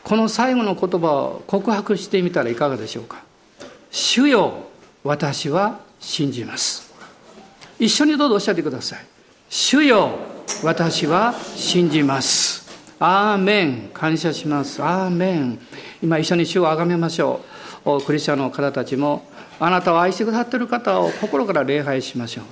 [0.04, 3.22] この最後の言葉を告白してみたらいかがでしょうか
[3.90, 4.54] 「主よ
[5.04, 6.90] 私は信じます」
[7.78, 8.98] 一緒にどうぞおっしゃってください
[9.48, 10.10] 「主よ
[10.62, 12.60] 私は信じます」
[13.02, 13.90] アーメン。
[13.94, 14.82] 感謝します。
[14.82, 15.58] アーメン。
[16.02, 17.40] 今一緒に主をあがめましょ
[17.86, 18.02] う。
[18.02, 19.26] クリスチャンの方たちも
[19.58, 22.44] あなたを愛してくださっている方を心から礼拝しましょう。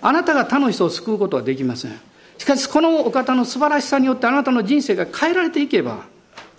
[0.00, 2.00] あなたが他の人を救うことはできません。
[2.38, 6.06] しかしこのお方の素晴らしさによってあなたの人生が変えられていけば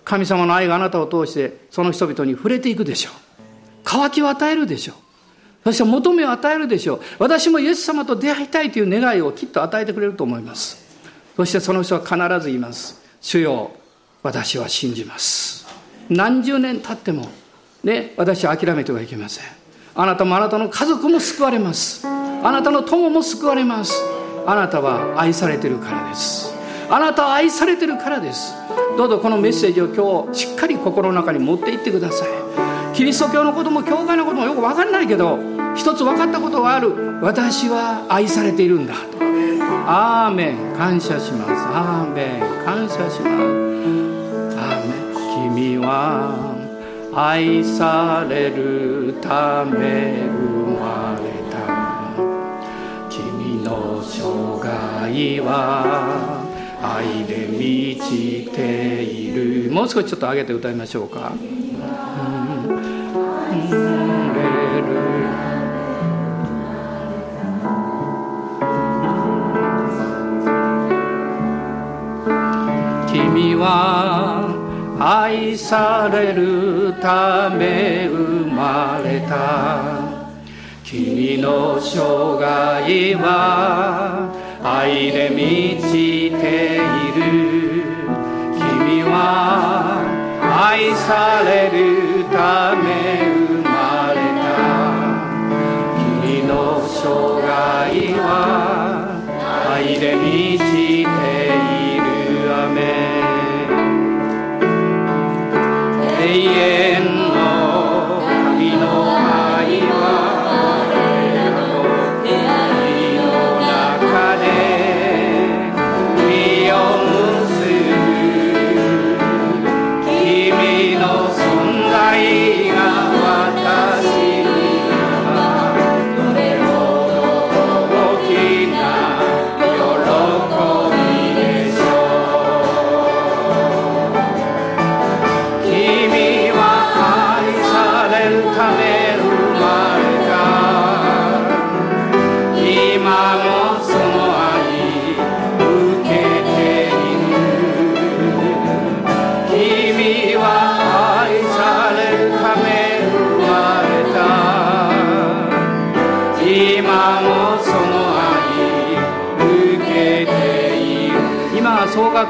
[0.04, 3.14] 神様の愛があなたを通してその人々に触れていくでしょう。
[3.84, 4.96] 渇きを与えるでしょう。
[5.64, 7.00] そして求めを与えるでしょう。
[7.18, 8.92] 私もイエス様と出会いたいという。
[9.00, 10.84] 願いをきっと与えてくれると思います
[11.36, 13.72] そしてその人は必ず言います主よ
[14.22, 15.66] 私は信じます
[16.10, 17.28] 何十年経っても
[17.82, 19.44] ね私は諦めてはいけません
[19.94, 23.94] あなたもあなたの家族も救われますあなたの友も救われます
[24.46, 26.51] あなたは愛されてるからです
[26.92, 28.54] あなたは愛されてるからです。
[28.98, 32.28] どうぞこのメッセージを今日しっかり心の中に持っていってください。
[32.94, 35.38] キリスト教のことも教会のこともよく分かんないけど
[35.74, 37.22] 一つ分かったことがある。
[37.22, 39.00] 私は愛されているんだと。
[39.86, 40.76] アーメン。
[40.76, 41.50] 感謝します。
[41.74, 42.40] アーメン。
[42.62, 43.22] 感謝します。
[43.22, 44.92] アーメ
[45.48, 45.56] ン。
[45.56, 46.54] 君は
[47.14, 51.56] 愛されるため生まれた。
[53.08, 56.41] 君の生涯は
[56.82, 59.70] 愛で満ちている。
[59.70, 61.32] もう少しちょっと上げて歌いましょうか。
[73.12, 74.48] 君は
[74.98, 80.10] 愛されるため生まれた。
[80.82, 82.00] 君の生
[82.42, 86.78] 涯は愛で満ちてい
[87.16, 87.22] る
[88.54, 89.98] 君は
[90.70, 92.86] 愛されるため
[93.34, 94.46] 生まれた。
[96.22, 96.52] 君の
[96.86, 97.50] 生涯
[98.20, 98.30] は
[99.68, 101.01] 愛で満ちている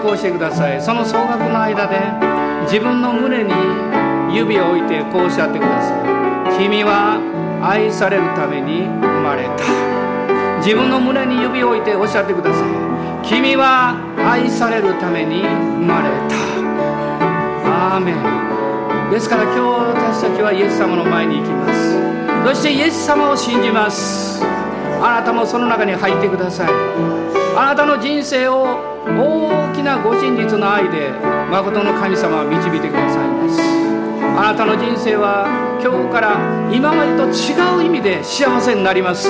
[0.03, 0.83] 額をしてください。
[0.83, 1.97] その総額の間で
[2.65, 3.53] 自分の胸に
[4.35, 5.95] 指を置いてこうおっしゃってくださ
[6.59, 6.59] い。
[6.59, 7.23] 君は
[7.63, 9.63] 愛されるために生まれた。
[10.59, 12.63] 自分の胸に指を置いておっしゃってください。
[13.23, 16.35] 君は愛されるために生まれた。
[17.95, 19.11] アーメン。
[19.11, 21.97] ですから今日私たちはイエス様の前に行きます。
[22.45, 24.43] そしてイエス様を信じます。
[25.01, 27.42] あなたもその中に入ってください。
[27.55, 31.11] あなたの人生を大きなご真実の愛で
[31.51, 33.61] 誠の神様は導いてくださいます。
[34.39, 35.45] あなたの人生は
[35.83, 36.41] 今日から
[36.73, 39.29] 今までと違う意味で幸せになります。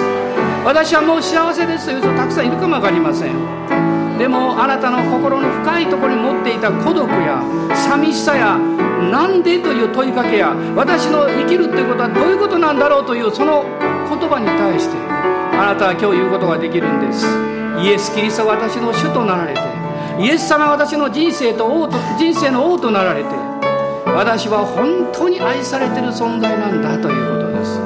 [0.64, 4.18] 私はもう幸せですという人たくさんいるかも分かりません。
[4.18, 7.42] でもあなたの心の深いところに持っていた孤独や
[7.74, 8.56] 寂しさや
[9.10, 13.64] なんでという問いかけや私の生きるっていうことはどういうことなんだろうというその
[14.08, 14.96] 言葉に対して
[15.58, 17.26] あなたは今日言うことができるんです。
[17.80, 19.60] イエス・キリストは私の主となられて
[20.18, 23.52] イエス様は私の人生と王と人生の王となられて
[24.14, 27.80] 私は本当に愛されている存在なんだということです。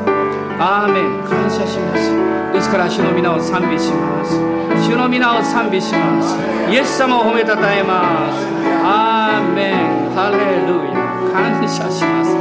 [0.58, 1.22] アーメン。
[1.28, 2.52] 感謝します。
[2.52, 4.34] ですから主の皆を賛美します。
[4.82, 6.36] 主の皆を賛美します。
[6.70, 8.46] イエス様を褒めたたえます。
[8.84, 10.10] アーメン。
[10.14, 10.96] ハレルヤ。
[11.32, 12.34] 感謝します。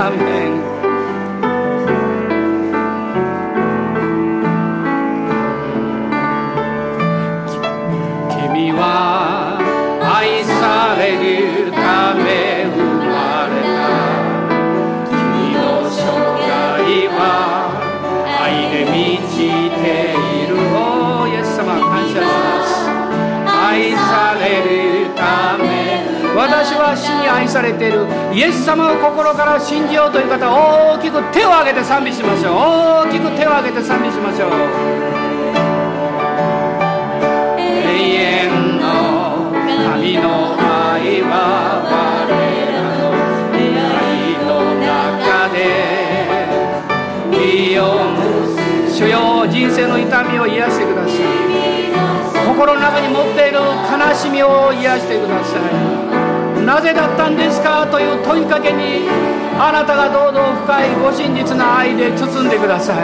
[0.00, 0.85] アーメン。
[27.36, 32.54] 愛されているイエス様を心から信じようという方大きく手を挙げて賛美しましょう。
[33.06, 34.50] 大きく手を挙げて賛美しましょう。
[37.58, 37.72] 永
[38.14, 39.52] 遠の
[39.92, 42.32] 神の愛は我
[42.72, 43.12] らの
[44.00, 45.96] 愛の中で。
[48.96, 51.16] 主よ人生の痛みを癒してください。
[52.48, 55.58] 心の中に持っている悲しみを癒してくださ
[56.22, 56.25] い。
[56.66, 59.06] なぜだったんですかという問いかけに
[59.58, 62.98] あなたが堂々深いご真実な愛で包んでください。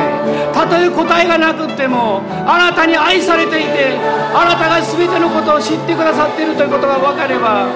[0.53, 3.97] たとえ答えがなくってもあなたに愛されていて
[4.35, 7.69] あなたが全てのことを知ってくださっているということが分かれば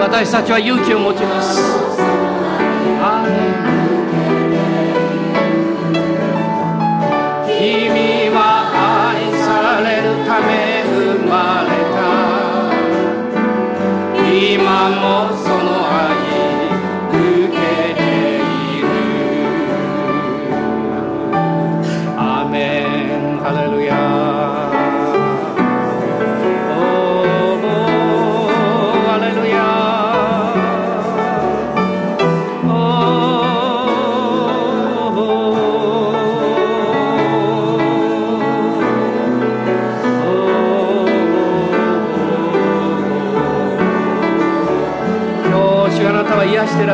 [0.00, 1.60] 私たちは勇気を持ちます。
[3.02, 3.70] アーメン。
[7.60, 8.09] 君
[14.70, 16.19] 今もその愛。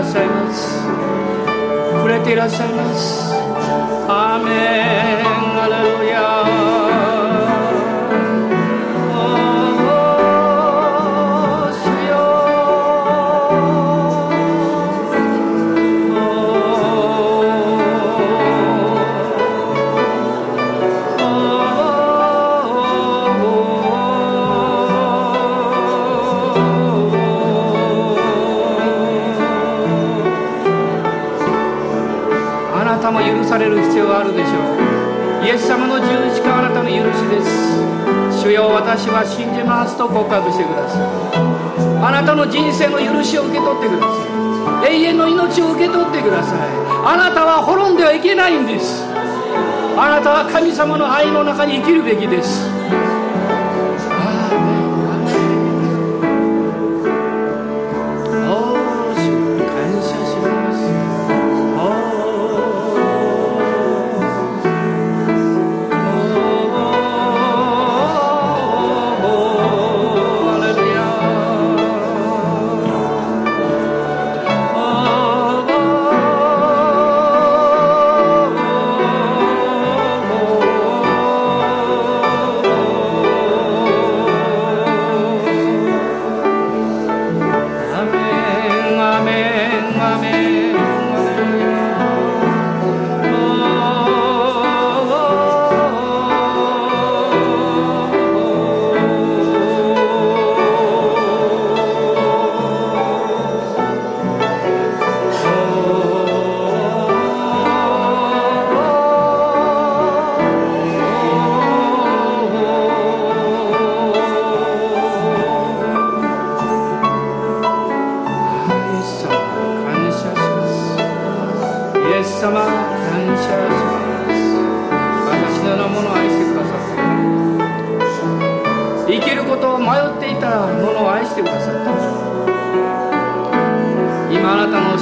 [0.07, 0.83] っしゃいます。
[1.93, 3.35] 触れていらっしゃいます。
[4.09, 4.83] アーメ
[5.93, 5.96] ン。
[34.17, 34.57] があるでしょ
[35.43, 35.45] う。
[35.45, 37.85] イエス様の十字架あなたの許しです。
[38.41, 41.05] 主よ私は信じますと告白してください。
[42.01, 44.95] あなたの人生の許しを受け取ってください。
[44.95, 46.59] 永遠の命を受け取ってください。
[47.05, 49.05] あなたは滅んではいけないんです。
[49.99, 52.69] あなたは神様の愛の中に生きるべきです。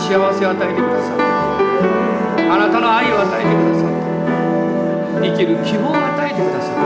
[0.05, 1.25] 幸せを与えてくださった
[2.53, 3.91] あなたの愛を与えてくださっ
[5.21, 6.83] た生きる希望を与えてくださった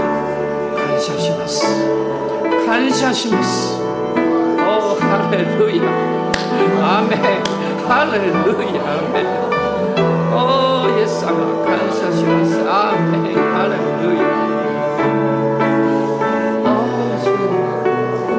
[0.86, 1.66] 感謝します。
[2.64, 3.82] 感謝しますお
[4.92, 5.82] おハレルヤ
[6.80, 7.16] アメ
[7.88, 8.30] ハレル
[8.76, 9.14] ヤアメ
[10.32, 10.34] お
[10.86, 11.26] おイエス様
[11.64, 13.74] 感謝します.アメンハレ
[14.06, 14.22] ルヤ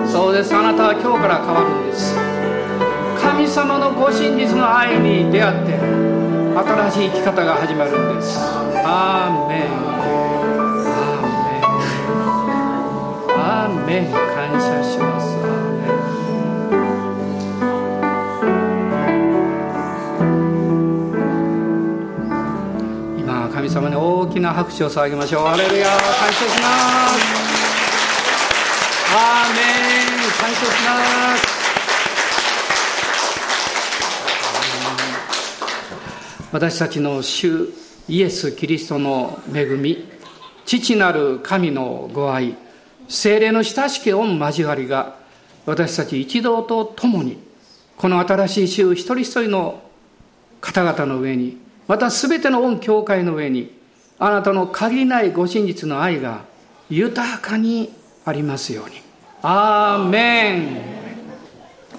[0.07, 0.55] そうです。
[0.55, 2.28] あなたは今日から変わるんです。
[3.39, 8.37] 神様のご真実の愛に出会って新しい生き方が始まるんです。
[8.37, 9.67] アーメン。
[10.83, 11.71] アーメン。
[13.39, 14.11] アーメン。
[14.11, 15.39] 感謝します。
[23.53, 25.47] 神様に大きな拍手を捧げましょう。
[25.47, 26.67] アレルヤ感謝しま
[27.07, 27.23] す。
[29.15, 30.27] アーメン。
[30.41, 31.48] 感謝します。
[36.51, 37.69] 私たちの主
[38.07, 40.07] イエス・キリストの恵み
[40.65, 42.55] 父なる神のご愛
[43.07, 45.15] 精霊の親しき御交わりが
[45.65, 47.37] 私たち一同と共に
[47.97, 49.81] この新しい週一人一人の
[50.59, 53.77] 方々の上にまた全ての御教会の上に
[54.17, 56.45] あなたの限りないご真実の愛が
[56.89, 57.93] 豊かに
[58.25, 59.01] ありますように。
[59.41, 60.98] アーメン